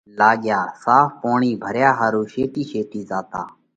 لاڳيا 0.19 0.59
صاف 0.83 1.09
پوڻِي 1.21 1.51
ڀريا 1.63 1.89
ۿارُو 1.99 2.23
شيٽي 2.33 2.63
شيتي 2.71 3.01
زاتا۔ 3.09 3.41